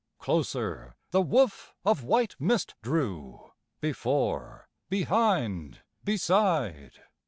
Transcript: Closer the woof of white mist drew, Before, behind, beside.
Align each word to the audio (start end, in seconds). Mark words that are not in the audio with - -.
Closer 0.17 0.95
the 1.11 1.21
woof 1.21 1.75
of 1.85 2.03
white 2.03 2.35
mist 2.39 2.73
drew, 2.81 3.51
Before, 3.81 4.67
behind, 4.89 5.81
beside. 6.03 7.03